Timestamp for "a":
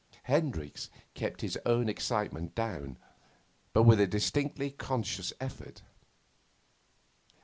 3.99-4.07